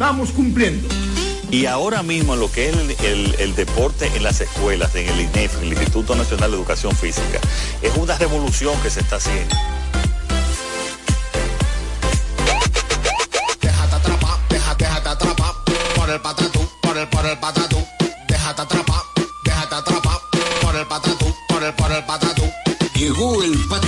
[0.00, 0.88] estamos cumpliendo.
[1.50, 5.06] Y ahora mismo en lo que es el, el- el deporte en las escuelas, en
[5.06, 7.38] el INEF, en el Instituto Nacional de Educación Física,
[7.82, 9.54] es una revolución que se está haciendo.
[13.60, 15.52] Déjate atrapar, déjate, déjate atrapar
[15.94, 17.69] por el patatú, por el, por el patatú.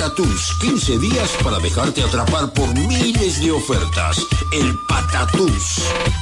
[0.02, 4.26] Patatús, 15 días para dejarte atrapar por miles de ofertas.
[4.50, 5.80] El Patatús.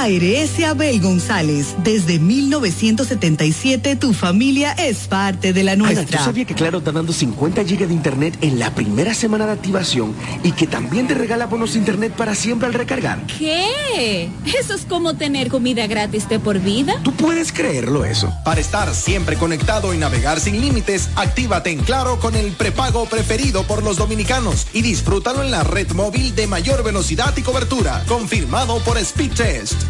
[0.00, 1.74] ARS Abel González.
[1.84, 6.24] Desde 1977 tu familia es parte de la Ana, ¿tú nuestra.
[6.24, 10.14] sabías que Claro está dando 50 gigas de internet en la primera semana de activación
[10.42, 13.26] y que también te regala bonos de internet para siempre al recargar?
[13.26, 14.30] ¿Qué?
[14.58, 16.94] ¿Eso es como tener comida gratis de por vida?
[17.02, 18.32] ¿Tú puedes creerlo eso?
[18.42, 23.64] Para estar siempre conectado y navegar sin límites, actívate en Claro con el prepago preferido
[23.64, 28.78] por los dominicanos y disfrútalo en la red móvil de mayor velocidad y cobertura, confirmado
[28.78, 29.89] por Speedtest.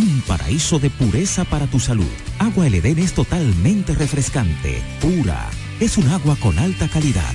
[0.00, 2.10] un paraíso de pureza para tu salud.
[2.38, 5.48] Agua El es totalmente refrescante, pura.
[5.78, 7.34] Es un agua con alta calidad,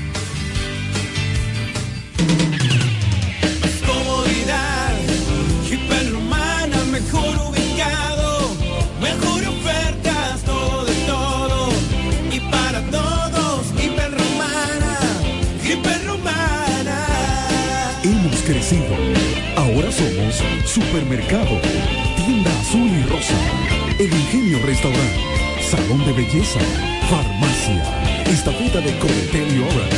[26.43, 27.83] Farmacia,
[28.25, 29.93] Estafeta de Cometelio Obras,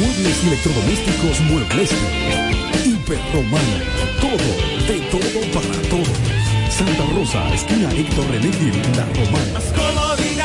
[0.00, 1.90] Muebles y Electrodomésticos Muebles,
[2.82, 3.78] Hiperromana,
[4.18, 4.48] todo,
[4.88, 6.12] de todo para todo.
[6.70, 8.50] Santa Rosa, esquina Héctor René
[8.96, 10.41] La Romana.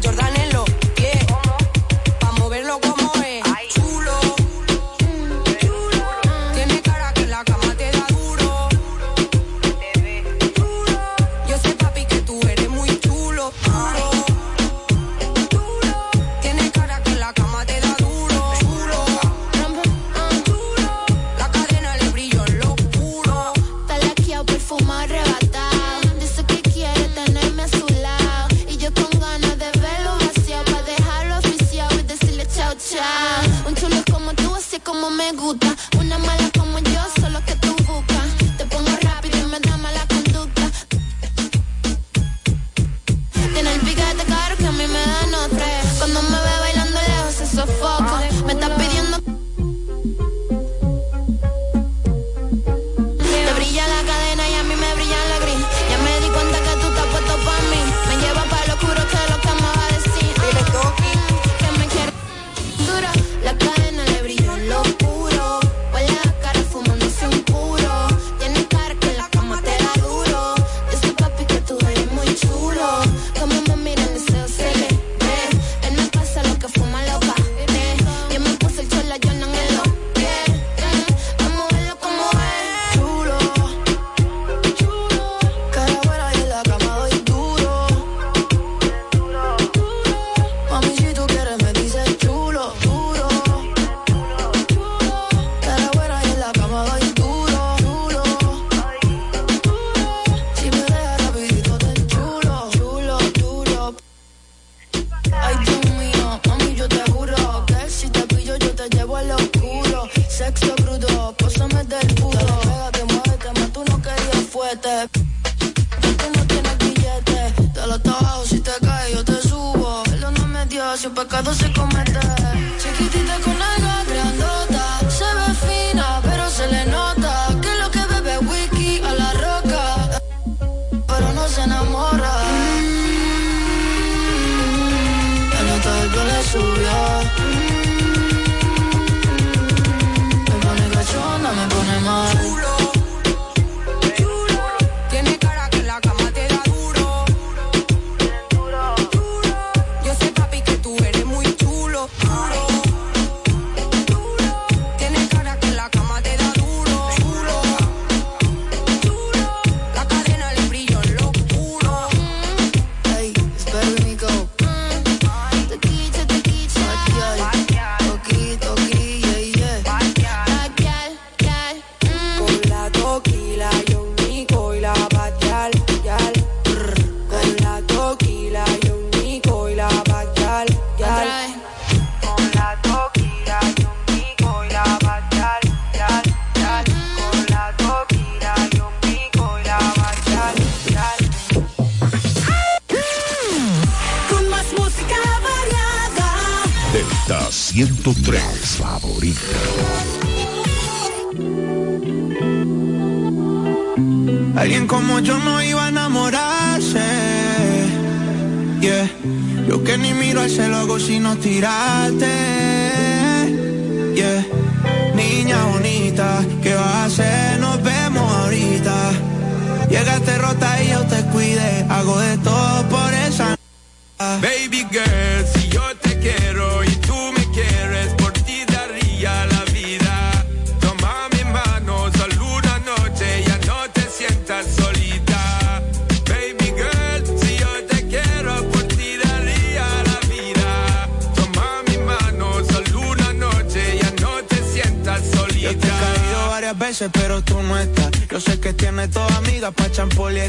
[247.75, 248.11] pero.
[248.29, 250.41] Yo sé que tienes dos amigas pa' champol y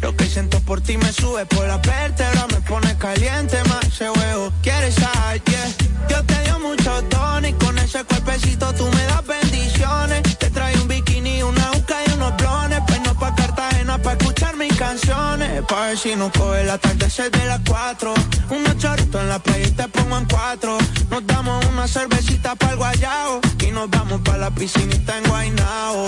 [0.00, 4.10] Lo que siento por ti me sube por la vértebra, me pone caliente más ese
[4.10, 4.52] huevo.
[4.62, 5.42] ¿Quieres saber?
[5.44, 5.68] Yeah.
[6.08, 10.22] Yo te dio mucho dones y con ese cuerpecito tú me das bendiciones.
[10.38, 12.80] Te trae un bikini, una uca y unos blones.
[12.86, 14.33] Pues no pa' Cartagena pa' escuchar
[14.66, 15.62] mis canciones.
[15.68, 18.14] Pa' ver si no coge el atardecer de las cuatro.
[18.50, 20.78] Unos choritos en la playa y te pongo en cuatro.
[21.10, 26.06] Nos damos una cervecita para el guayao y nos vamos para la piscinita en Guaynao.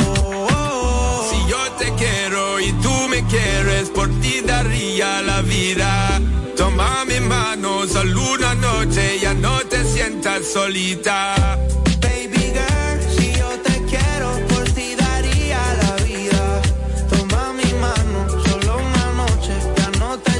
[1.31, 6.21] Si yo te quiero y tú me quieres, por ti daría la vida.
[6.57, 11.59] Toma mi mano, solo una noche, ya no te sientas solita.
[12.01, 12.86] Baby girl,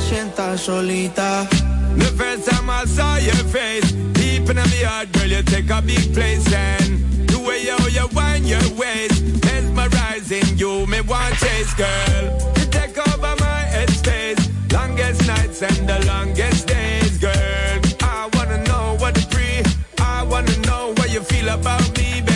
[0.07, 1.47] sientas solita.
[1.97, 5.83] The first time I saw your face, deep in my heart, girl, you take a
[5.83, 11.75] big place and the way you, you wind your waist, mesmerizing you, me want chase,
[11.75, 12.25] girl.
[12.59, 17.81] You take over my headspace, longest nights and the longest days, girl.
[18.03, 19.67] I wanna know what to breathe,
[19.99, 22.36] I wanna know what you feel about me, baby.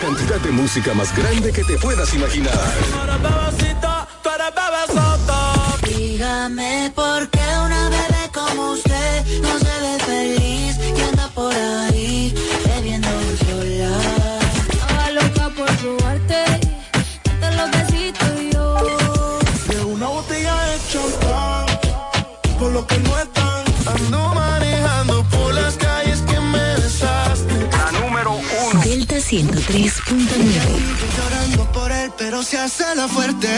[0.00, 2.58] Cantidad de música más grande que te puedas imaginar.
[31.16, 33.48] Llorando por él, pero se hace la fuerte.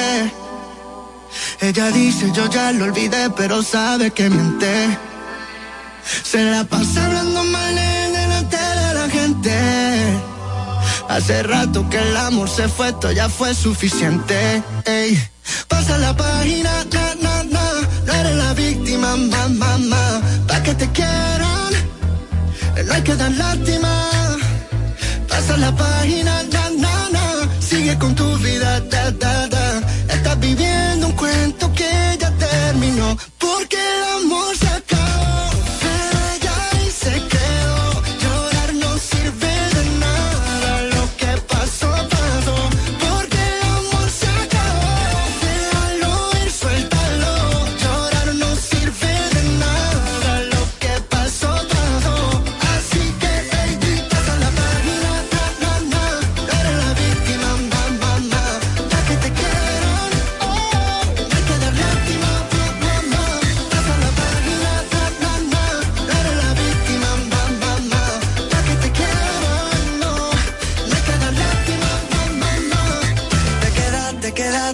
[1.60, 4.98] Ella dice, yo ya lo olvidé, pero sabe que menté.
[6.24, 9.52] Se la pasa hablando mal en delante de la gente.
[11.08, 14.62] Hace rato que el amor se fue, esto ya fue suficiente.
[14.84, 15.22] Ey.
[15.68, 17.64] Pasa la página, na, na, na.
[18.06, 20.20] No eres la víctima, ma, ma, ma.
[20.48, 21.72] Pa' que te quieran,
[22.86, 24.21] no hay que dar lástima.
[25.58, 27.48] La página, na, na, na.
[27.60, 29.61] Sigue con tu vida, da, da, da.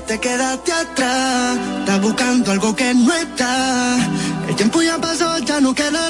[0.08, 1.58] Quedaste, quedaste atrás.
[1.80, 3.96] Estás buscando algo que no está.
[4.48, 6.08] El tiempo ya pasó, ya no queda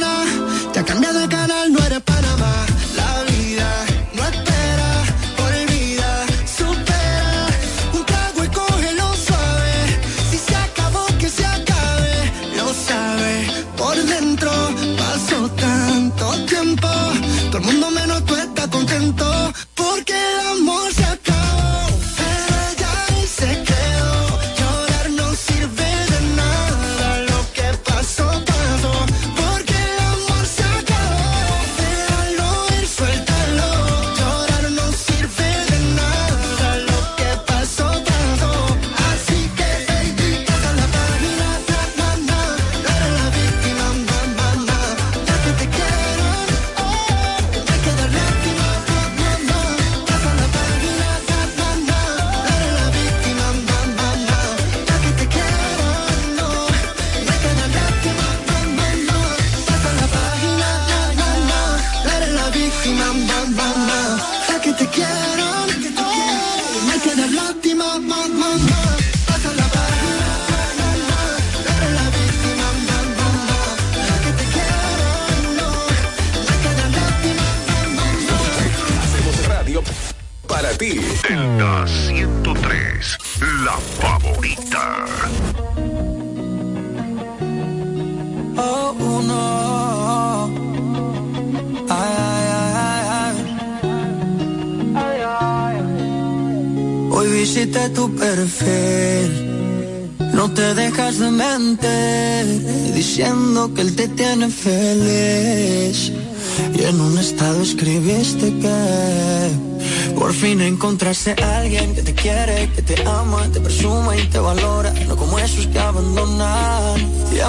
[110.79, 115.37] encontrarse alguien que te quiere, que te ama, te presuma y te valora, no como
[115.37, 117.01] esos que abandonan.
[117.33, 117.41] Y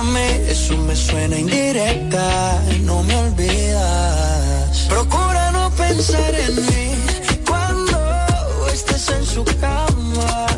[0.49, 4.87] eso me suena indirecta, no me olvidas.
[4.89, 6.87] Procura no pensar en mí
[7.45, 7.99] cuando
[8.73, 10.48] estés en su cama.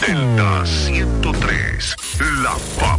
[0.00, 1.96] Delta 103,
[2.42, 2.97] La Paz.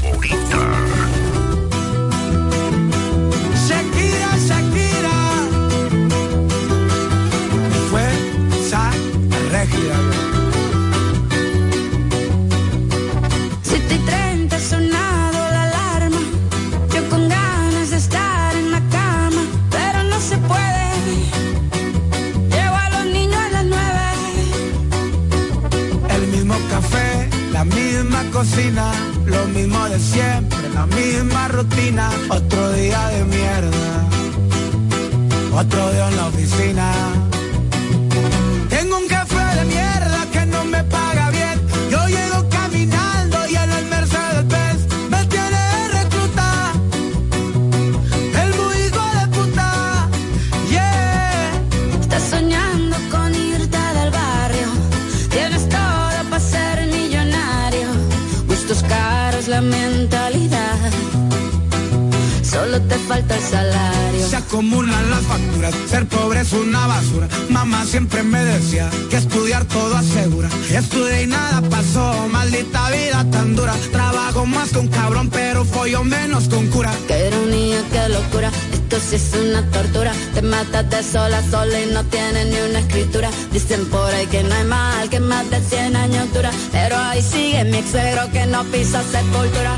[81.04, 83.30] sola, sola y no tiene ni una escritura.
[83.52, 86.52] Dicen por ahí que no hay mal, que más de 100 años dura.
[86.72, 87.92] Pero ahí sigue mi ex
[88.32, 89.78] que no pisa sepultura.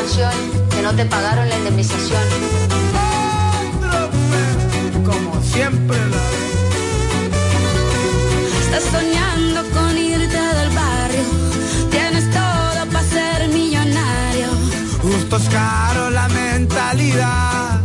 [0.00, 0.32] Canción
[0.70, 2.22] que no te pagaron la indemnización.
[5.04, 6.22] Como siempre la
[8.62, 11.24] Estás soñando con irte del barrio.
[11.90, 14.48] Tienes todo para ser millonario.
[15.02, 17.80] Justo es caro la mentalidad.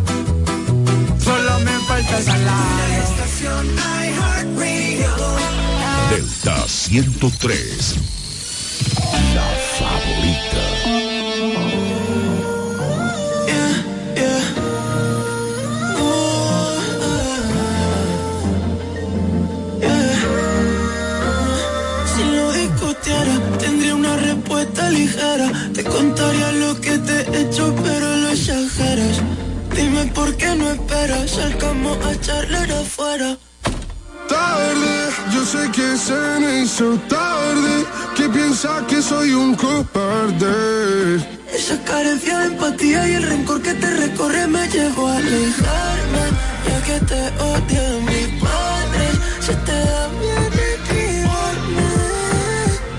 [1.22, 3.04] Solo me falta el salario.
[3.10, 3.66] Estación
[6.12, 8.15] Delta 103.
[31.06, 33.38] Esperas, salgamos a charlar afuera.
[34.28, 41.18] Tarde, yo sé que se me hizo tarde, que piensa que soy un cobarde.
[41.54, 46.26] Esa carencia de empatía y el rencor que te recorre me llevó a alejarme.
[46.68, 49.14] Ya que te odian mis padres,
[49.46, 51.90] se te da bien esquivarme.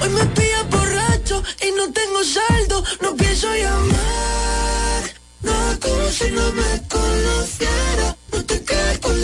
[0.03, 5.03] Hoy me pilla borracho y no tengo saldo, no pienso llamar.
[5.43, 7.86] No como si no me conociera, no te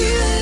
[0.03, 0.42] you.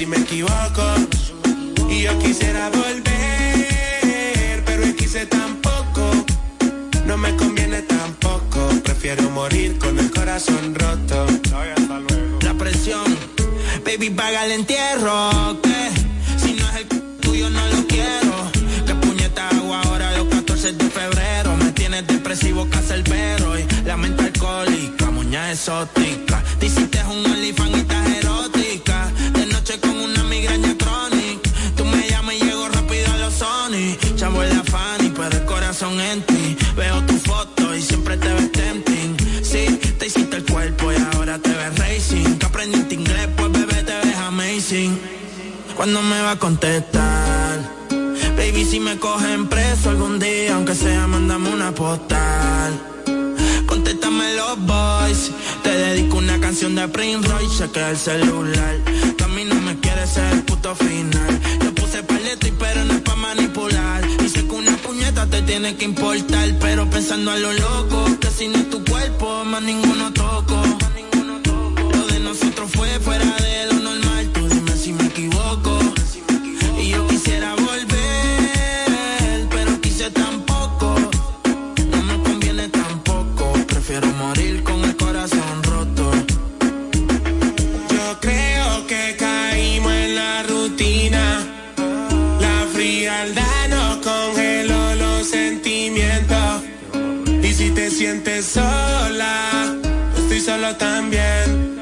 [0.00, 0.82] si me equivoco.
[1.90, 6.10] Y yo quisiera volver, pero es quise tampoco.
[7.04, 11.26] No me conviene tampoco, prefiero morir con el corazón roto.
[12.40, 13.14] La presión,
[13.84, 15.60] baby, paga el entierro.
[15.62, 15.90] Que
[16.42, 16.86] si no es el
[17.20, 18.34] tuyo, no lo quiero.
[18.86, 21.56] Que puñeta hago ahora los 14 de febrero.
[21.58, 23.58] Me tienes depresivo, cacerbero.
[23.58, 26.42] Y la mente alcohólica, muña exótica.
[26.58, 27.89] Te hiciste un OnlyFans
[45.80, 47.58] ¿Cuándo me va a contestar?
[48.36, 52.78] Baby, si me cogen preso algún día, aunque sea, mandame una postal.
[53.64, 55.30] Contéstame los boys.
[55.62, 58.76] Te dedico una canción de Prince Royce, chequea el celular.
[59.16, 61.40] Tú a mí no me quieres ser el puto final.
[61.64, 64.04] Yo puse paleto y pero no es pa' manipular.
[64.30, 66.46] Sé que una puñeta te tiene que importar.
[66.60, 70.62] Pero pensando a lo loco, que si no es tu cuerpo, más ninguno toco.
[71.96, 73.49] Lo de nosotros fue fuera de
[97.90, 99.74] te sientes sola,
[100.14, 101.80] yo estoy solo también.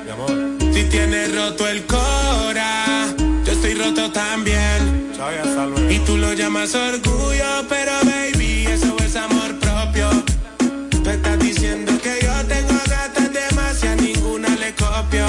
[0.73, 3.07] Si tienes roto el cora,
[3.45, 5.13] yo estoy roto también.
[5.91, 10.09] Y tú lo llamas orgullo, pero baby, eso es amor propio.
[11.03, 15.27] Tú estás diciendo que yo tengo gatas demasiado, ninguna le copio.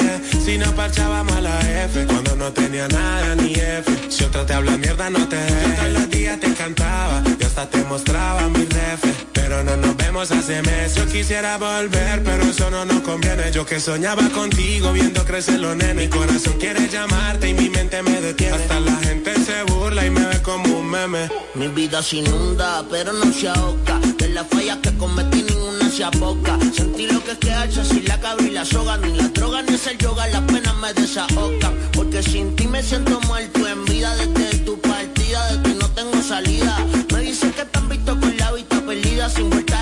[0.00, 3.84] Eh, Si no parchábamos a la F, cuando no tenía nada ni F.
[4.08, 5.76] Si otra te habla mierda, no te dejes.
[5.78, 9.00] Todos los días te cantaba, yo hasta te mostraba mi ref.
[9.32, 10.94] Pero no nos hace meses.
[10.94, 13.50] Yo quisiera volver, pero eso no nos conviene.
[13.50, 15.96] Yo que soñaba contigo, viendo crecer los nenes.
[15.96, 18.56] Mi corazón quiere llamarte y mi mente me detiene.
[18.56, 21.28] Hasta la gente se burla y me ve como un meme.
[21.54, 23.98] Mi vida se inunda, pero no se ahoga.
[24.18, 26.58] De las fallas que cometí, ninguna se aboca.
[26.74, 28.98] Sentí lo que es quedarse sin la cabra y la soga.
[28.98, 31.74] Ni la droga ni el yoga, las penas me desahogan.
[31.92, 34.14] Porque sin ti me siento muerto en vida.
[34.16, 36.76] Desde tu partida, de ti no tengo salida.
[37.12, 39.30] Me dicen que han visto con la vista perdida.
[39.30, 39.81] Sin vuelta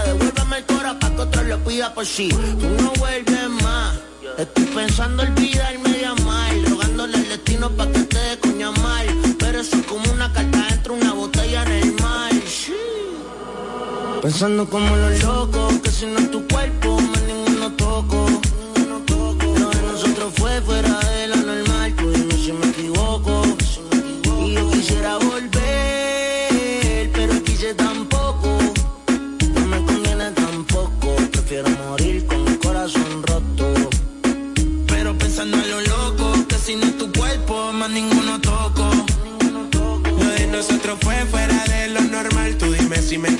[0.00, 0.12] desde la ida.
[0.12, 3.98] Devuélveme el cora pa' que otro lo pida por si tú no vuelves más.
[4.38, 6.52] Estoy pensando olvidarme de amar.
[6.68, 9.06] Rogándole al destino pa' que te dé coña mal.
[9.38, 12.32] Pero eso es como una carta dentro de una botella en el mar.
[14.22, 16.91] Pensando como los locos, que si no es tu cuerpo,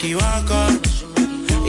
[0.04, 0.08] Y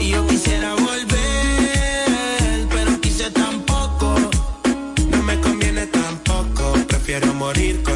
[0.08, 4.16] yo quisiera volver, pero quise tampoco.
[5.08, 7.93] No me conviene tampoco, prefiero morir con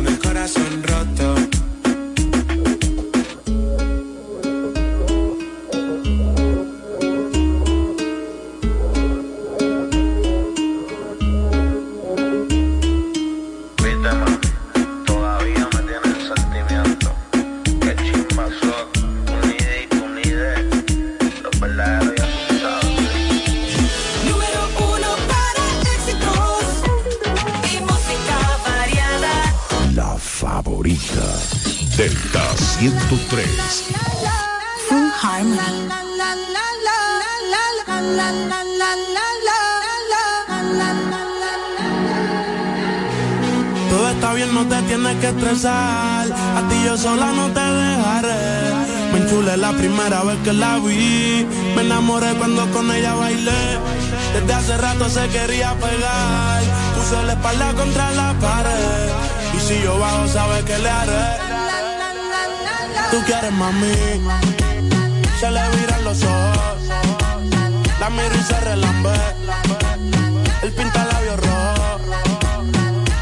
[49.59, 51.47] la primera vez que la vi.
[51.75, 53.79] Me enamoré cuando con ella bailé.
[54.35, 56.63] Desde hace rato se quería pegar.
[56.97, 59.09] Puse la espalda contra la pared.
[59.57, 61.27] Y si yo bajo, sabes que le haré.
[63.11, 63.95] Tú quieres mami.
[65.41, 66.79] Se le viran los ojos.
[68.01, 69.19] La miro y se relambe.
[70.63, 72.01] El pinta labios rojo.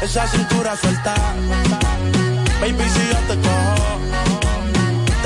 [0.01, 1.15] Esa cintura suelta.
[2.59, 3.99] Baby, si yo te cojo,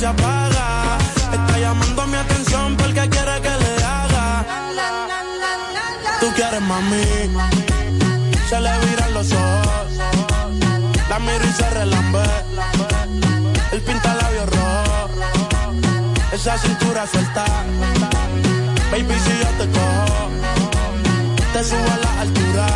[0.00, 0.98] se apaga.
[1.36, 4.26] Está llamando mi atención porque quiere que le haga.
[6.20, 7.04] Tú quieres mami,
[8.48, 9.88] se le viran los ojos.
[11.10, 12.26] La miro y se relambe.
[13.72, 15.10] El pinta labios rojo.
[16.32, 17.44] Esa cintura suelta.
[18.90, 20.20] Baby, si yo te cojo,
[21.52, 22.66] te subo a la altura.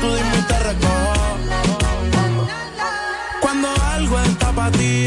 [0.00, 1.26] Tú dime y te recojo.
[3.40, 5.06] Cuando algo está para ti,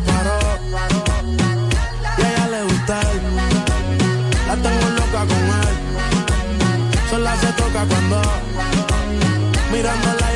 [0.00, 0.38] Paro.
[2.18, 3.20] Y a ella le gusta él.
[4.46, 5.76] La tengo loca con él.
[7.10, 8.22] Sola se toca cuando
[9.72, 10.27] mirándola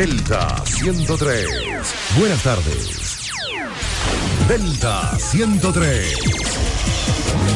[0.00, 1.46] Delta 103.
[2.18, 3.28] Buenas tardes.
[4.48, 6.16] Delta 103.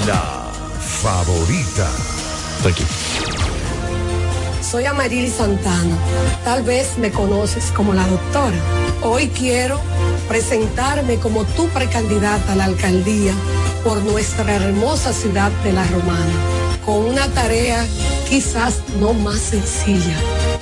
[0.07, 1.89] La favorita.
[2.69, 2.85] Aquí.
[4.61, 5.97] Soy Amaril Santana.
[6.45, 8.59] Tal vez me conoces como la doctora.
[9.01, 9.81] Hoy quiero
[10.29, 13.33] presentarme como tu precandidata a la alcaldía
[13.83, 16.35] por nuestra hermosa ciudad de La Romana,
[16.85, 17.87] con una tarea
[18.29, 20.19] quizás no más sencilla,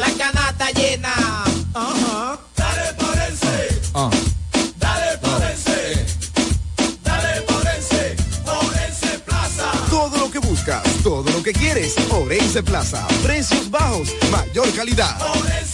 [0.00, 1.12] La canasta llena.
[1.74, 2.38] Ajá.
[2.56, 3.80] Dale Porense,
[4.76, 6.06] dale Porense,
[7.02, 9.72] dale Porense, Porense Plaza.
[9.90, 11.94] Todo lo que buscas, todo lo que quieres.
[12.10, 13.06] Orense Plaza.
[13.22, 15.16] Precios bajos, mayor calidad.
[15.20, 15.73] Orense.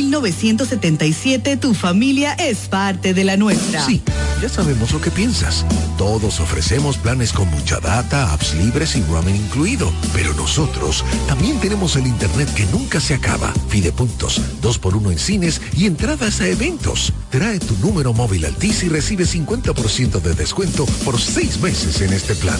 [1.57, 3.85] tu familia es parte de la nuestra.
[3.85, 4.01] Sí,
[4.41, 5.65] ya sabemos lo que piensas.
[5.97, 9.91] Todos ofrecemos planes con mucha data, apps libres y roaming incluido.
[10.13, 13.53] Pero nosotros también tenemos el internet que nunca se acaba.
[13.69, 17.13] Fidepuntos, 2x1 en cines y entradas a eventos.
[17.29, 22.35] Trae tu número móvil Altis y recibe 50% de descuento por seis meses en este
[22.35, 22.59] plan.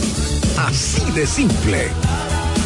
[0.57, 1.89] Así de simple.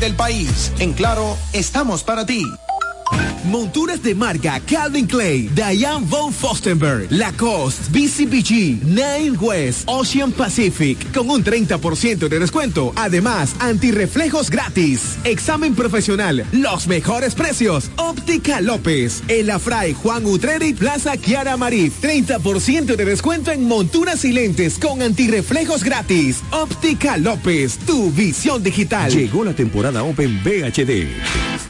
[0.00, 0.72] del país.
[0.78, 2.42] En Claro, estamos para ti.
[3.44, 11.28] Monturas de marca Calvin Clay, Diane von Fostenberg, Lacoste, BCBG, Nine West, Ocean Pacific, con
[11.28, 12.92] un 30% de descuento.
[12.96, 15.18] Además, antirreflejos gratis.
[15.24, 17.90] Examen profesional, los mejores precios.
[17.96, 21.90] Óptica López, El Afray Juan Utreri, Plaza Kiara Marí.
[21.90, 26.42] 30% de descuento en monturas y lentes con antirreflejos gratis.
[26.50, 29.10] Óptica López, tu visión digital.
[29.10, 31.69] Llegó la temporada Open VHD.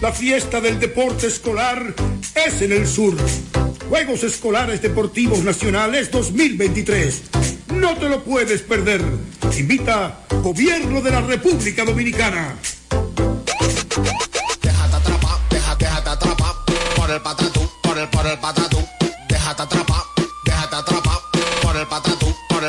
[0.00, 1.94] La fiesta del deporte escolar
[2.34, 3.14] es en el sur.
[3.90, 7.22] Juegos Escolares Deportivos Nacionales 2023.
[7.74, 9.02] No te lo puedes perder.
[9.58, 12.56] Invita Gobierno de la República Dominicana.
[14.62, 15.10] Déjate
[15.50, 16.36] déjate, déjate por
[16.96, 17.36] por el, por
[17.82, 18.08] por el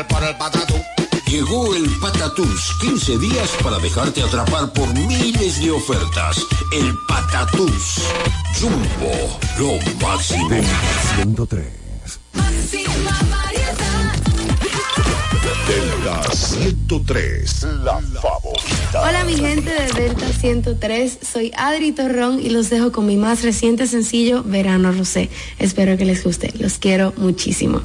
[0.06, 0.61] por el, por.
[1.52, 6.48] Llegó el Patatús, 15 días para dejarte atrapar por miles de ofertas.
[6.72, 8.04] El Patatús.
[8.58, 10.48] Jumbo, lo máximo.
[11.18, 11.66] 103.
[15.68, 19.02] Delta 103, la favorita.
[19.02, 23.44] Hola mi gente de Delta 103, soy Adri Torrón y los dejo con mi más
[23.44, 25.30] reciente sencillo Verano Rosé.
[25.60, 27.82] Espero que les guste, los quiero muchísimo.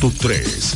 [0.00, 0.75] 101.3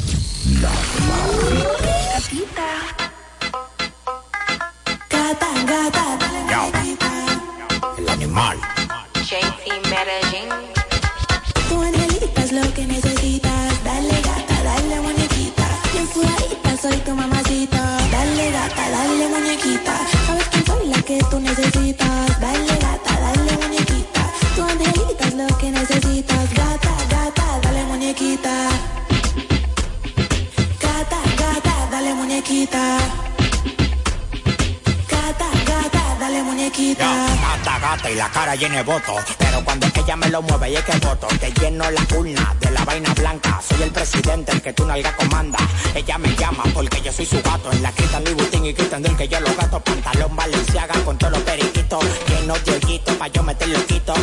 [38.56, 39.14] cara voto.
[39.38, 42.70] Pero cuando ella me lo mueve y es que voto, te lleno la urna de
[42.70, 43.60] la vaina blanca.
[43.66, 45.58] Soy el presidente, el que tu nalga comanda.
[45.94, 47.70] Ella me llama porque yo soy su gato.
[47.72, 49.80] En la Cristian Louboutin y Cristian del que yo lo gato.
[49.80, 52.04] Pantalón Valenciaga con todos los periquitos.
[52.28, 54.18] Lleno de hoyitos pa' yo meter loquitos.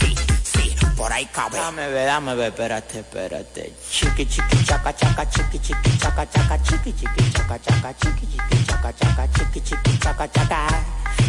[0.00, 0.14] Sí,
[0.44, 1.58] sí, por ahí cabe.
[1.58, 3.72] Dame, ve, dame, ve, espérate, espérate.
[3.90, 8.92] Chiqui, chiqui, chaca, chaca, chiqui, chiqui, chaca, chaca, chiqui, chiqui, chaca, chaca, chiqui, chiqui, chaca,
[8.92, 10.66] chaca, chiqui, chiqui, chaca, chaca.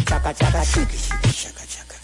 [0.06, 1.94] Chaca, chaca, chiqui, chiqui, chaca, chaca.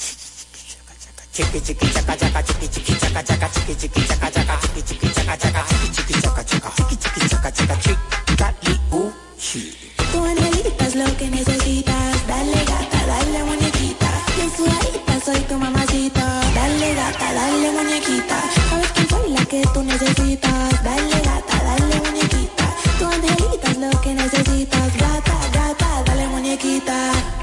[1.32, 5.36] Chiqui, chiqui, chaca, chaca, chiqui, chiqui, chaca, chaca, chiqui, chiqui, chaca, chaca, chiqui, chiqui, chaca,
[5.36, 9.72] chaca, chiqui, chiqui, chaca, chaca, chiqui, chiqui, chaca, chaca, chica, li, u, chi.
[10.10, 12.26] Tu angelita es lo que necesitas.
[12.26, 14.10] Dale gata, dale muñequita.
[14.34, 16.24] Bien sudadita, soy tu mamacita.
[16.52, 18.38] Dale gata, dale muñequita.
[18.68, 20.82] Sabes que soy la que tú necesitas.
[20.82, 22.64] Dale gata, dale muñequita.
[22.98, 24.96] Tu angelita es lo que necesitas.
[24.96, 27.39] Gata, gata, dale muñequita.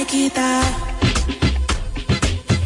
[0.00, 0.62] Muñequita.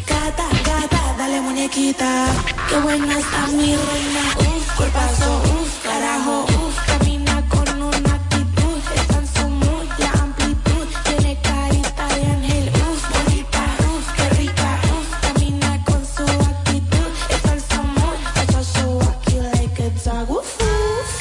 [0.07, 2.27] Gata, gata, dale muñequita.
[2.69, 4.23] Qué buena está mi reina.
[4.39, 6.75] Uf, cuerpazo, uf, carajo, uf.
[6.87, 8.79] Camina con una actitud.
[8.95, 10.87] Está en su mood, la amplitud.
[11.03, 15.07] Tiene carita de ángel, uf, bonita, uf, qué rica, uf.
[15.23, 17.09] Camina con su actitud.
[17.29, 21.11] Está en su mood, hecho su aquí like a dog, uf, uf.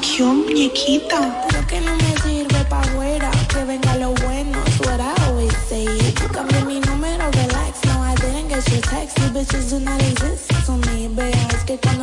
[0.00, 1.53] Qué muñequita.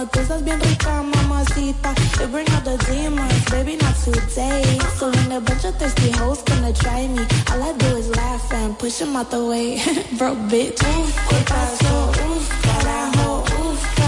[0.01, 1.93] Cuando tú estás bien rica, mamacita.
[2.17, 4.79] They bring out the demons, baby, not today.
[4.97, 8.51] So when a bunch of thirsty hoes gonna try me, all I do is laugh
[8.53, 9.75] and push them out the way.
[10.17, 10.81] Broke bitch.
[10.81, 14.00] Uf, cuerpazo, uf, carajo, uf.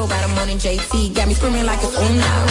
[0.00, 0.08] Trudeau.
[0.08, 1.14] Got a money JT.
[1.14, 2.46] Got me screaming like it's uno.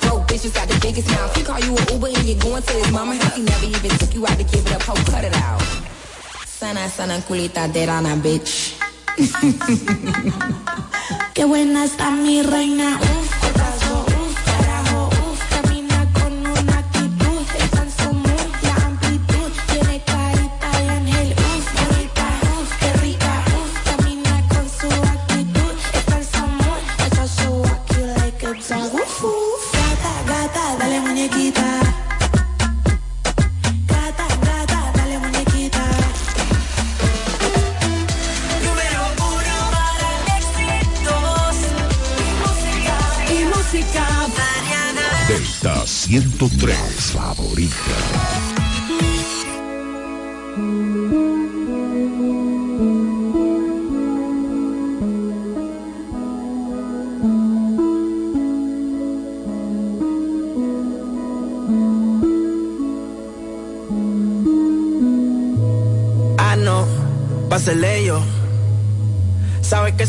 [0.00, 1.34] Broke bitches got the biggest mouth.
[1.36, 3.36] He call you an Uber and you're going to his mama house.
[3.36, 4.82] He never even took you out to give it up.
[4.82, 5.60] Ho, cut it out.
[6.46, 8.78] Sana, sana, culita, dead on a bitch.
[11.34, 12.98] Qué buena está mi reina.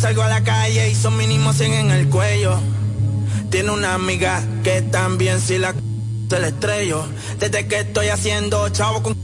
[0.06, 2.60] Salgo a la calle y son mínimo 100 en el cuello.
[3.50, 5.74] Tiene una amiga que también si la
[6.30, 7.04] se le estrello.
[7.40, 9.18] Desde que estoy haciendo chavo con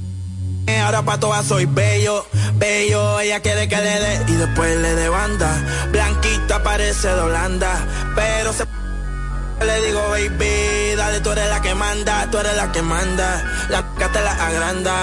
[0.84, 2.26] ahora pa' todas soy bello,
[2.56, 5.50] bello, ella quiere que le dé y después le de banda.
[5.92, 7.74] Blanquita parece de Holanda,
[8.16, 8.66] pero se
[9.64, 13.68] le digo, baby, dale, tú eres la que manda, tú eres la que manda.
[13.70, 14.96] La c te la agranda,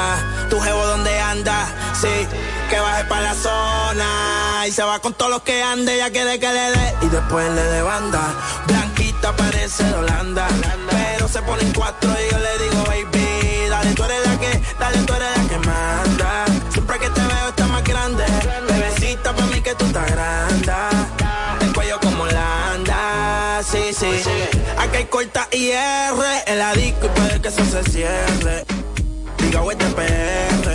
[0.51, 2.27] tu jevo donde anda, sí,
[2.69, 4.67] que baje pa' la zona.
[4.67, 6.95] Y se va con todos los que ande, ella quiere que le dé.
[7.03, 8.21] Y después le de banda,
[8.67, 10.47] blanquita parece de Holanda.
[10.91, 14.99] Pero se ponen cuatro y yo le digo, baby, dale, tú eres la que, dale,
[14.99, 16.45] tú eres la que manda.
[16.73, 18.25] Siempre que te veo está más grande,
[18.69, 20.73] bebecita pa' mí que tú estás grande.
[21.61, 24.23] El cuello como la anda, sí, sí.
[24.79, 26.15] Aquí hay corta IR
[26.47, 28.65] en la disco y puede que eso se cierre.
[29.39, 30.68] Diga, este PR,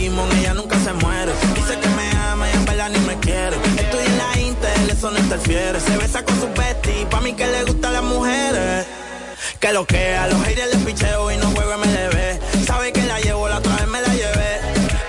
[0.00, 1.32] demon, ella nunca se muere.
[1.54, 3.56] Dice que me ama y en verdad ni me quiere.
[3.56, 5.80] Estoy en la Intel, eso no interfiere.
[5.80, 8.86] Se besa con su bestie, pa' mí que le gustan las mujeres.
[9.60, 12.64] Que lo que a los haters les picheo y no juego MLB.
[12.66, 14.60] Sabe que la llevo, la otra vez me la llevé.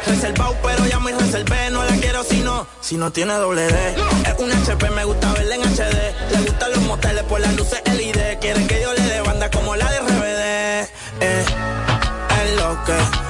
[0.05, 3.95] Reservado, pero llamo y reservé, no la quiero si no, si no tiene doble D.
[4.25, 5.97] Es un HP, me gusta verla en HD.
[6.31, 8.39] Le gustan los moteles por las luces LED.
[8.39, 10.89] Quieren que yo le dé banda como la de RBD.
[11.19, 11.45] Eh,
[12.39, 13.26] es lo que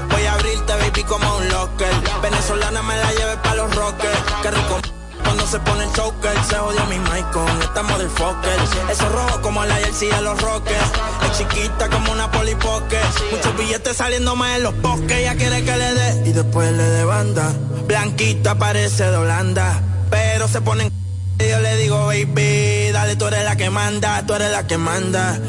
[1.07, 1.93] como un locker.
[2.21, 4.19] Venezolana me la lleve pa' los rockers.
[4.41, 4.79] Qué rico
[5.23, 8.59] cuando se pone el choker, se jodió mi mic con esta motherfucker.
[8.89, 10.91] Eso rojo como la jersey de los rockers.
[11.25, 12.97] Es chiquita como una polipoque.
[13.31, 15.11] Muchos billetes saliendo más en los bosques.
[15.11, 17.51] Ella quiere que le dé y después le dé banda.
[17.87, 20.97] Blanquita parece de Holanda, pero se pone en
[21.39, 24.77] y yo le digo, baby, dale, tú eres la que manda, tú eres la que
[24.77, 25.39] manda.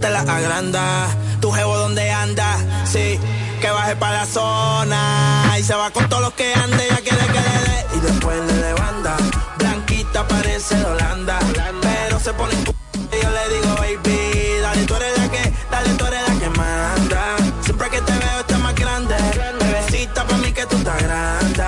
[0.00, 1.06] Te la agranda,
[1.40, 3.18] tu jevo donde anda, sí,
[3.60, 5.56] que baje para la zona.
[5.58, 8.38] Y se va con todos los que ande, ella quiere que le dé y después
[8.54, 9.16] le banda.
[9.58, 11.38] Blanquita parece de Holanda,
[11.82, 12.64] pero se pone en
[13.12, 16.50] y yo le digo, baby, dale, tú eres la que, dale, tú eres la que
[16.50, 17.36] manda.
[17.62, 19.16] Siempre que te veo estás más grande,
[19.60, 21.64] bebecita pa' mí que tú estás grande.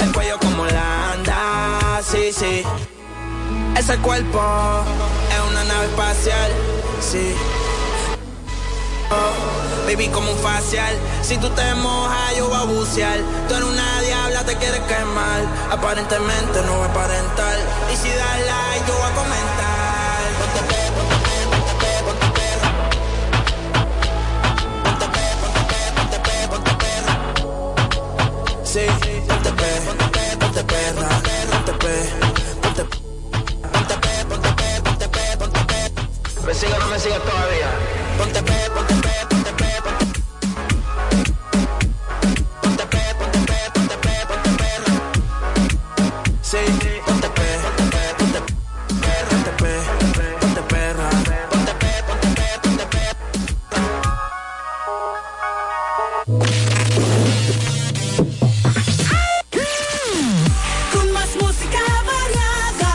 [0.00, 2.62] El cuello como Landa, sí, sí.
[3.76, 4.40] Ese cuerpo
[5.30, 6.50] es una nave espacial,
[7.00, 7.34] sí.
[9.10, 10.94] Oh, baby, como un facial.
[11.22, 13.18] Si tú te mojas, yo voy a bucear.
[13.48, 15.40] Tú eres una diabla, te quieres quemar.
[15.70, 17.56] Aparentemente no va a aparentar.
[17.92, 20.18] Y si das like, yo voy a comentar.
[20.38, 22.68] Ponte pe, ponte pe, ponte pe, ponte perra.
[24.84, 27.14] Ponte pe, ponte pe, ponte pe, ponte perra.
[28.64, 28.84] Sí,
[29.26, 31.08] ponte pe, ponte pe, ponte perra.
[31.50, 31.94] Ponte pe,
[32.62, 32.96] ponte pe.
[33.72, 34.50] Ponte pe, ponte
[35.08, 35.80] pe, ponte pe.
[36.46, 37.97] ¿Me sigue o no me sigue todavía?
[38.18, 40.04] Ponte pe, ponte pe, ponte pe, ponte
[42.60, 44.94] Ponte pe, ponte pe, ponte pe, ponte perra.
[46.50, 46.62] Sí,
[47.06, 48.40] ponte pe, ponte pe, ponte
[49.28, 49.72] ponte pe,
[50.40, 51.08] ponte perra.
[51.50, 53.04] Ponte pe, ponte pe, ponte pe.
[60.92, 62.90] Con más música variada.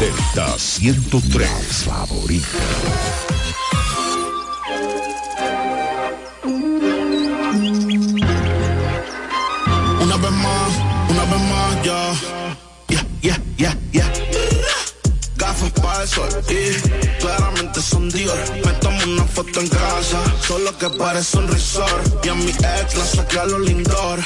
[0.00, 2.81] Delta 103 favorita.
[20.82, 22.26] Que parece un resort.
[22.26, 24.18] Y a mi ex la saqué a los lindor.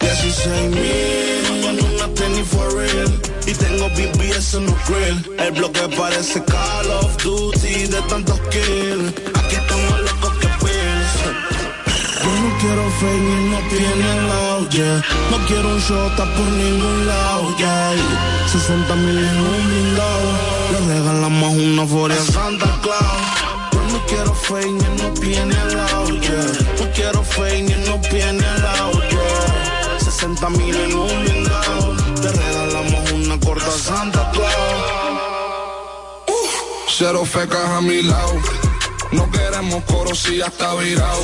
[0.00, 3.12] 16 mil en una tenis for real.
[3.46, 5.18] Y tengo BBS en los grill.
[5.38, 9.12] El bloque parece Call of Duty de tantos kills.
[9.34, 11.12] Aquí estamos locos que pills.
[12.22, 15.04] Yo no quiero fake ni no tiene lado, yeah.
[15.30, 17.92] No quiero un shota por ningún lado, yeah.
[18.50, 20.28] 60 mil en un blindado.
[20.72, 23.37] Le regalamos una foria a Santa Claus.
[24.08, 26.52] Quiero fake ni no tiene lado, yeah.
[26.78, 29.98] No quiero fake ni no tiene lado, yeah.
[30.00, 31.94] 60 mil en un blindado.
[32.22, 35.18] Le regalamos una corta Santa Claus.
[36.88, 38.34] Cero fecas a mi lado.
[39.12, 41.22] No queremos coro si ya está virado.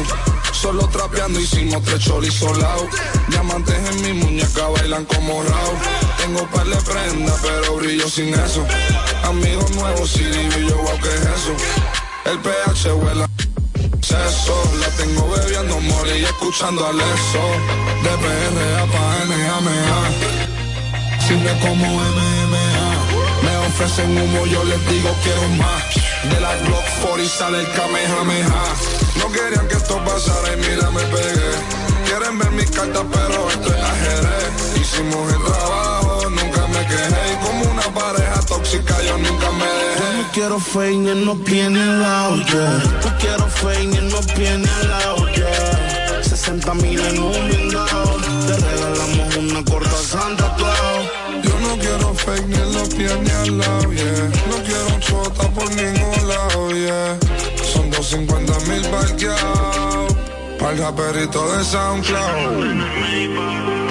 [0.53, 2.87] Solo trapeando hicimos tres cholis solados.
[3.28, 5.78] Diamantes en mi muñeca bailan como Raúl.
[6.18, 8.64] Tengo par de prenda, pero brillo sin eso.
[9.24, 11.94] Amigos nuevos, sí, y yo, wow, ¿qué es eso?
[12.25, 13.29] El PH huela.
[14.01, 17.45] Seso, la tengo bebiendo mole y escuchando al eso.
[18.03, 20.11] De PRA pa' NAMA.
[21.27, 22.64] Si me como MMA.
[23.43, 25.83] Me ofrecen humo, yo les digo quiero más.
[26.31, 28.64] De la Glock 40 sale el Kamehameha.
[29.18, 31.51] No querían que esto pasara y mira me pegué.
[32.07, 34.77] Quieren ver mis cartas, pero esto es ajedrez.
[34.81, 35.94] Hicimos el trabajo,
[37.67, 40.01] una pareja tóxica, yo nunca me dejé.
[40.01, 42.83] Yo no quiero fake no tiene lado, yeah.
[43.05, 46.23] No quiero fake no tiene lado, yeah.
[46.23, 48.17] 60 mil en un blindado.
[48.47, 51.11] Te regalamos una corta Santa Claus.
[51.43, 54.31] Yo no quiero fake ni en los pies ni al lado, yeah.
[54.51, 57.19] No quiero chota por ningún lado, yeah.
[57.73, 60.15] Son 250 mil parqueados.
[60.59, 63.84] Pa'l raperito de SoundCloud.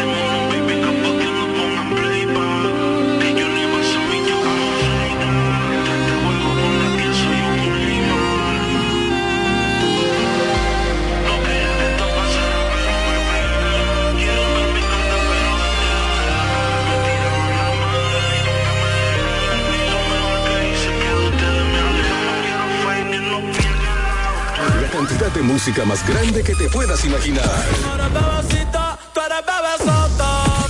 [25.05, 27.43] cantidad de música más grande que te puedas imaginar.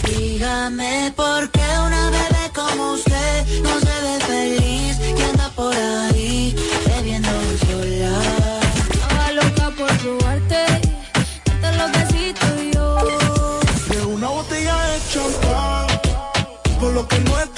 [0.03, 6.55] Dígame por qué una bebé como usted no se ve feliz que anda por ahí
[6.87, 7.29] bebiendo
[7.67, 8.13] sola.
[8.91, 10.65] Estaba loca por probarte,
[11.51, 13.59] hasta los besitos yo.
[13.89, 15.87] De una botella de champán,
[16.79, 17.52] por lo que no es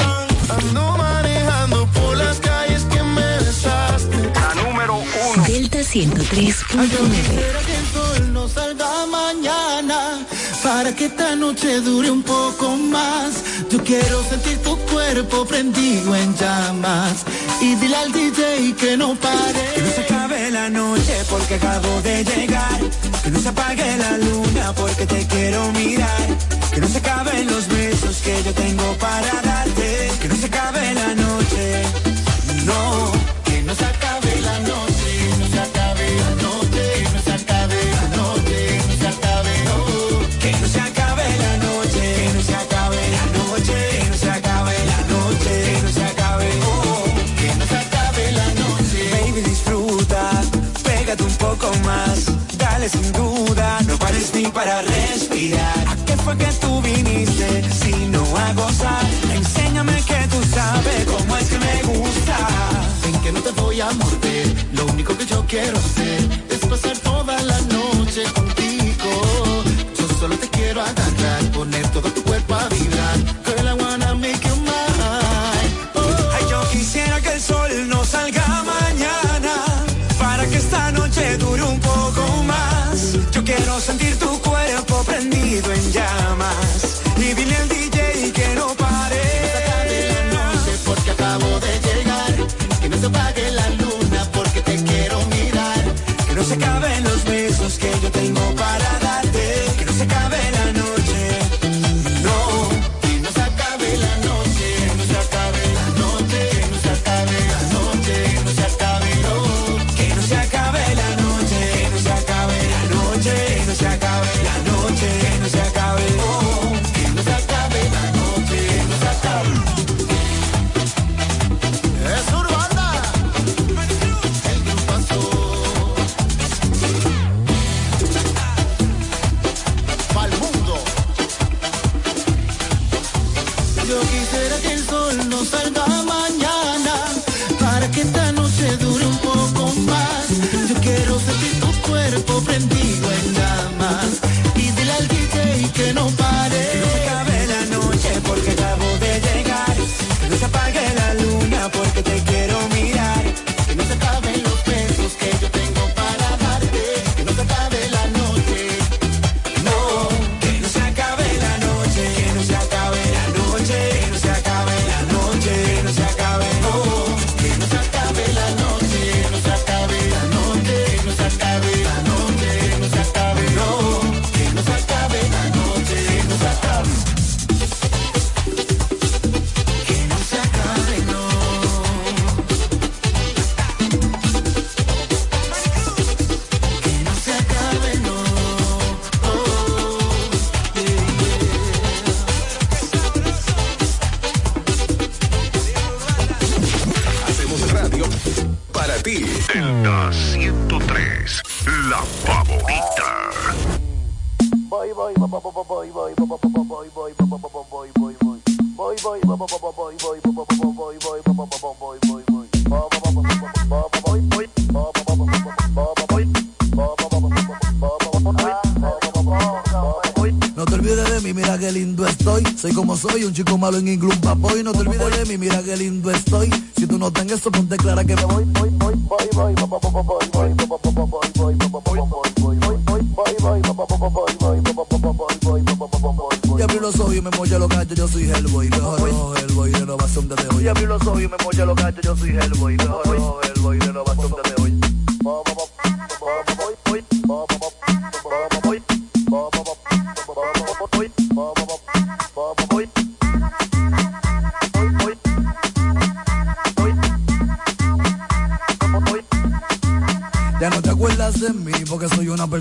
[5.96, 7.66] 103.9.
[7.66, 10.20] que el sol no salga mañana,
[10.62, 13.41] para que esta noche dure un poco más.
[13.70, 17.24] Yo quiero sentir tu cuerpo prendido en llamas.
[17.62, 19.72] Y dile al DJ que no pare.
[19.74, 22.82] Que no se acabe la noche porque acabo de llegar.
[23.24, 26.28] Que no se apague la luna porque te quiero mirar.
[26.74, 30.12] Que no se acaben los besos que yo tengo para darte.
[30.22, 32.05] Que no se acabe la noche
[51.86, 52.26] más.
[52.58, 55.88] Dale sin duda, no pares ni para respirar.
[55.88, 59.06] ¿A qué fue que tú viniste si no a gozar?
[59.34, 62.38] Enséñame que tú sabes cómo es que me gusta.
[63.04, 66.98] Ven que no te voy a morder, lo único que yo quiero hacer es pasar
[67.00, 69.12] toda la noche contigo.
[69.98, 72.14] Yo solo te quiero agarrar, poner todo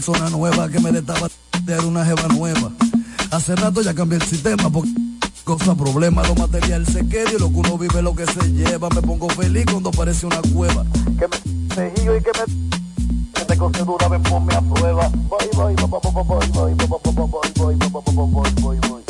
[0.05, 1.29] persona nueva que me destaba
[1.63, 2.71] de una jeva nueva.
[3.31, 4.91] Hace rato ya cambié el sistema porque
[5.45, 8.91] cosa problema, lo material se queda y lo que uno vive lo que se lleva.
[8.91, 10.85] Me pongo feliz cuando parece una cueva.
[11.19, 15.09] Que me seguí y que me te dura, ven ponme a prueba.
[15.09, 16.95] Voy, voy, voy, voy, voy, voy, voy, voy,
[17.57, 19.05] voy, voy, voy, voy,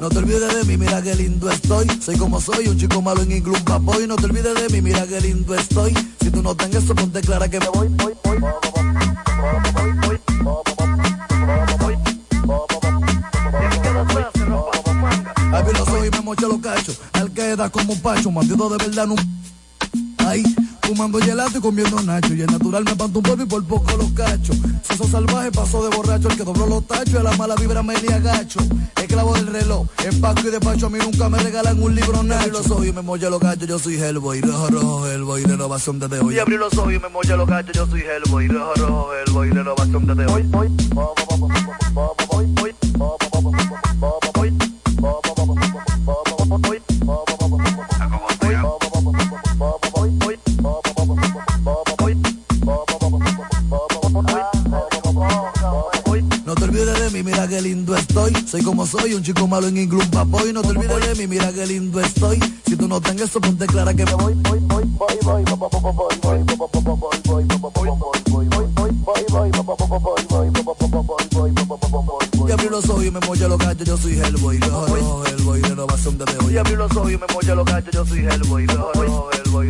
[0.00, 1.86] no te olvides de mí, mira qué lindo estoy.
[2.00, 4.06] Soy como soy, un chico malo en inglés, papoy.
[4.06, 5.92] No te olvides de mí, mira qué lindo estoy
[6.54, 8.36] no eso, ponte clara que me voy, voy, voy.
[15.52, 16.98] Abrí los ojos y me moché los cachos.
[17.12, 19.14] Al queda como un pacho, matido de verdad no.
[20.18, 20.42] Ay,
[20.82, 22.34] fumando gelato y comiendo nacho.
[22.34, 24.56] Y el natural me espantó un polvo y por poco los cachos.
[24.82, 26.28] Soso salvaje pasó de borracho.
[26.28, 28.60] El que dobló los tachos y a la mala vibra me le agacho.
[29.00, 30.86] Esclavo del reloj, empaco y despacho.
[30.86, 32.40] A mí nunca me regalan un libro nacho.
[32.40, 34.40] Abrí los ojos y me molla los cachos, yo soy Hellboy.
[34.40, 36.34] Rojo, rojo, Hellboy, renovación desde hoy.
[36.34, 38.48] Y abrí los ojos y me molla los cachos, yo soy Hellboy.
[38.48, 40.48] Rojo, rojo, Hellboy, renovación desde hoy.
[40.52, 40.68] hoy,
[58.90, 60.52] Soy un chico malo en inglés, papoy.
[60.52, 62.40] No te olvides de mí, mira qué lindo estoy.
[62.66, 64.34] Si tú no tengas eso, ponte clara que me voy.
[64.34, 66.50] voy, voy, voy, voy, voy, voy, voy,
[67.24, 67.46] voy,
[72.48, 74.58] Y abrí los ojos y me molla los cachos, yo soy Hellboy.
[74.58, 76.54] Rojo, rojo, Hellboy, renovación desde hoy.
[76.54, 78.66] Y abrí los ojos y me molla los cachos, yo soy Hellboy.
[78.66, 79.68] Rojo, Hellboy,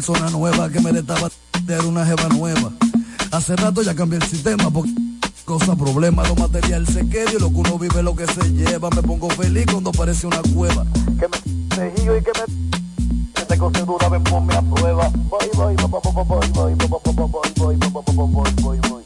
[0.00, 1.28] persona nueva que me destaba
[1.64, 2.72] de una jeva nueva.
[3.32, 4.90] Hace rato ya cambié el sistema porque
[5.44, 8.88] cosa, problema, lo material se queda y lo que uno vive lo que se lleva.
[8.88, 10.86] Me pongo feliz cuando parece una cueva.
[11.18, 15.10] Que me tejido y que me te cose dura, ven ponme a prueba.
[15.28, 17.76] Voy, voy, voy, voy, voy, voy, voy, voy, voy,
[18.14, 19.04] voy, voy, voy.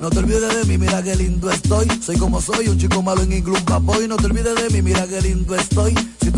[0.00, 1.88] No te olvides de mí, mira qué lindo estoy.
[2.00, 3.62] Soy como soy, un chico malo en inglés.
[4.08, 5.94] No te olvides de mí, mira qué lindo estoy.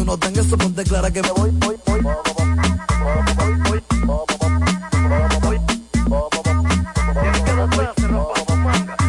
[0.09, 2.01] Si no tengas eso, ponte clara que me voy, voy, voy.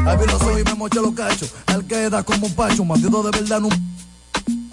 [0.06, 1.54] Abrí los ojos y me mocha los cachos.
[1.68, 3.70] Al que da como un pacho, bandido de verdad no.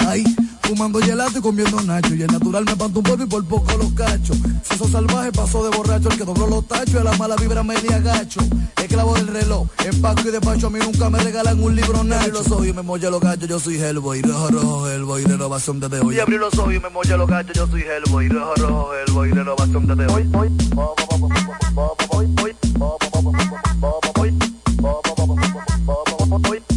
[0.08, 0.24] Ahí,
[0.62, 2.12] fumando gelato y comiendo nacho.
[2.16, 4.36] Y el natural me panto un polvo y por poco los cachos.
[4.64, 6.96] Seso salvaje pasó de borracho, el que dobló los tachos.
[6.96, 8.40] A la mala vibra me le agacho.
[8.76, 10.66] Esclavo del reloj, empaco y despacho.
[10.66, 12.20] A mí nunca me regalan un libro nacho.
[12.24, 14.22] Abrí los ojos y me molla los cachos, yo soy Hellboy.
[14.22, 16.16] Rojo, rojo, Hellboy, renovación desde hoy.
[16.16, 18.28] Y abrí los ojos y me molla los cachos, yo soy Hellboy.
[18.28, 20.28] Rojo, rojo, Hellboy, renovación desde hoy.
[20.34, 20.48] hoy,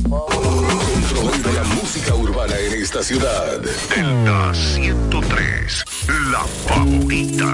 [0.10, 3.60] Control de la música urbana en esta ciudad.
[3.60, 5.84] Delta 103,
[6.32, 7.49] la favorita.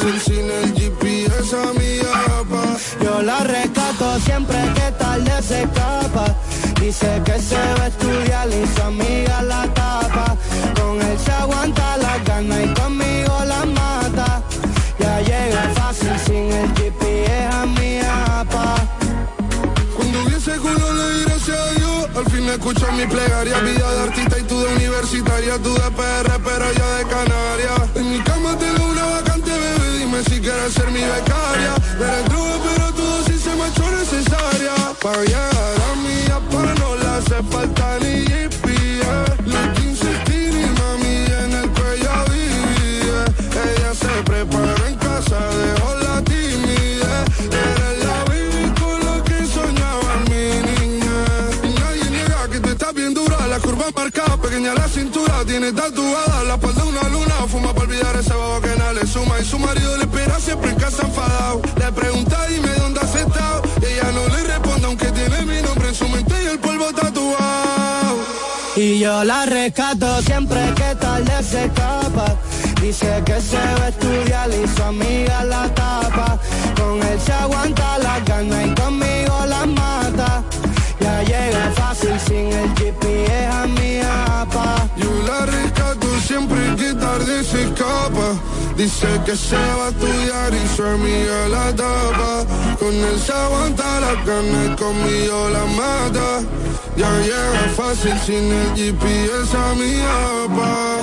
[0.00, 1.98] Fácil sin el GPS a mi
[2.38, 2.76] apa.
[3.02, 6.24] Yo la rescato siempre que tarde se escapa.
[6.80, 10.36] Dice que se va a estudiar y su amiga la tapa.
[10.80, 14.42] Con él se aguanta la gana y conmigo la mata.
[14.98, 18.74] Ya llega fácil sin el GPS a mi apa.
[19.96, 22.08] Cuando hubiese culo le di gracias a Dios.
[22.16, 23.58] Al fin escucho mi plegaria.
[23.60, 25.58] Vida de artista y tú de universitaria.
[25.58, 26.29] Tú de PR,
[55.72, 57.34] tatuada la espalda una luna.
[57.48, 59.38] Fuma para olvidar ese babo que nada le suma.
[59.40, 61.62] Y su marido le espera siempre en casa enfadado.
[61.76, 63.00] Le pregunta, dime dónde
[66.88, 68.16] y tatuado.
[68.76, 72.36] Yo la rescato siempre que tarde se escapa.
[72.80, 76.38] Dice que se va a estudiar y su amiga la tapa.
[76.76, 80.42] Con él se aguanta la gana y conmigo la mata.
[81.00, 84.88] Ya llega fácil sin el GPS a mi apa.
[84.96, 85.69] Yo la rescato
[86.30, 88.28] siempre que tarde se escapa.
[88.76, 92.32] Dice que se va a estudiar y su amiga la tapa.
[92.78, 96.28] Con él se aguanta la carne conmigo la mata.
[96.96, 99.92] Ya llega fácil sin el GPS a mi
[100.48, 101.00] papá.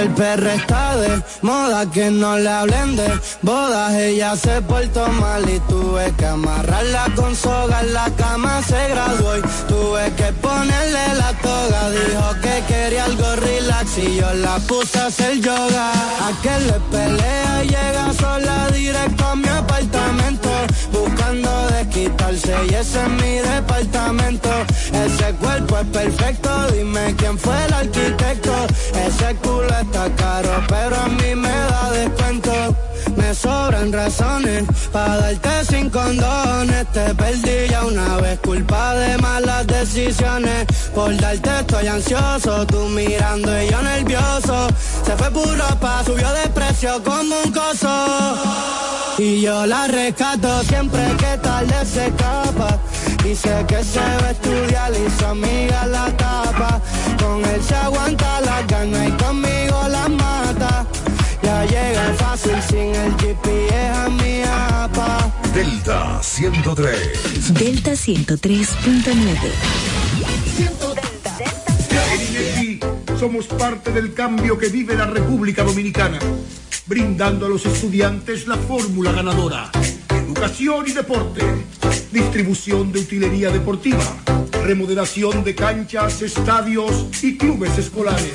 [0.00, 3.08] El perro está de moda, que no le hablen de
[3.42, 3.94] bodas.
[3.94, 7.80] Ella se portó mal y tuve que amarrarla con soga.
[7.82, 11.90] En la cama se graduó y tuve que ponerle la toga.
[11.90, 15.92] Dijo que quería algo relax y yo la puse a hacer yoga.
[15.92, 18.68] A que le pelea llega sola
[22.82, 24.50] ese es mi departamento.
[24.92, 28.66] Ese cuerpo es perfecto, dime quién fue el arquitecto.
[29.06, 32.52] Ese culo está caro, pero a mí me da descuento.
[33.34, 36.86] Sobran razones para darte sin condones.
[36.92, 40.66] Te perdí ya una vez, culpa de malas decisiones.
[40.94, 44.68] Por darte estoy ansioso, tú mirando y yo nervioso.
[45.04, 48.36] Se fue puro pa, subió de precio como un coso.
[49.18, 52.78] Y yo la rescato siempre que tarde se escapa.
[53.24, 56.80] Dice que se va a estudiar y su amiga la tapa.
[57.18, 60.41] Con él se aguanta la gana y conmigo la mata.
[62.18, 65.32] Fácil sin el GPS a mi apa.
[65.54, 67.54] Delta 103.
[67.54, 69.38] Delta 103.9.
[72.12, 72.80] En INEFI
[73.18, 76.18] somos parte del cambio que vive la República Dominicana,
[76.86, 79.70] brindando a los estudiantes la fórmula ganadora.
[80.10, 81.42] Educación y deporte,
[82.10, 84.04] distribución de utilería deportiva,
[84.64, 88.34] remodelación de canchas, estadios y clubes escolares,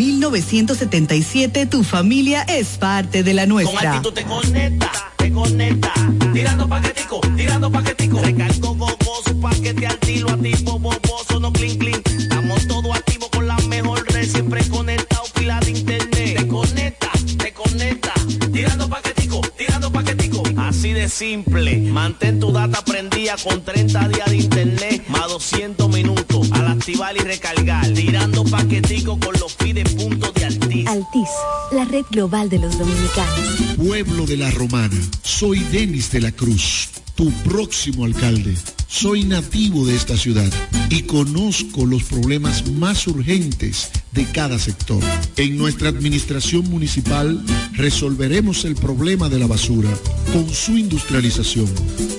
[0.00, 4.00] 1977 tu familia es parte de la nuestra.
[4.00, 5.92] te conecta, te conecta.
[6.32, 8.18] Tirando paquetico, tirando paquetico.
[8.22, 12.02] Recargo gogoso, paquete al tiro, activo, boboso, no clean clean.
[12.18, 16.38] Estamos todos activos con la mejor red, siempre conectado, pila de internet.
[16.38, 18.14] Te conecta, te conecta.
[18.54, 20.42] Tirando paquetico, tirando paquetico.
[20.56, 25.79] Así de simple, mantén tu data prendida con 30 días de internet, más 200 minutos.
[25.79, 25.79] Al
[26.90, 30.44] activar y recargar, tirando paquetico con los pide puntos de
[30.86, 31.28] Altiz.
[31.70, 33.76] La red global de los dominicanos.
[33.76, 38.56] Pueblo de la Romana, soy Denis de la Cruz, tu próximo alcalde.
[38.88, 40.52] Soy nativo de esta ciudad
[40.88, 45.02] y conozco los problemas más urgentes de cada sector.
[45.36, 47.40] En nuestra administración municipal
[47.74, 49.90] resolveremos el problema de la basura
[50.32, 51.72] con su industrialización,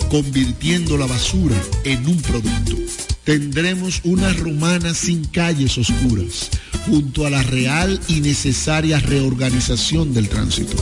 [0.09, 2.77] convirtiendo la basura en un producto.
[3.23, 6.49] Tendremos una romana sin calles oscuras,
[6.87, 10.75] junto a la real y necesaria reorganización del tránsito.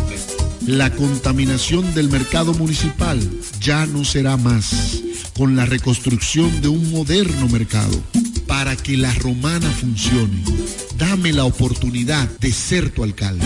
[0.65, 3.19] La contaminación del mercado municipal
[3.59, 5.01] ya no será más
[5.35, 8.01] con la reconstrucción de un moderno mercado.
[8.47, 10.41] Para que la romana funcione,
[10.97, 13.45] dame la oportunidad de ser tu alcalde.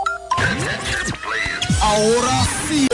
[1.81, 2.87] Ahora sí,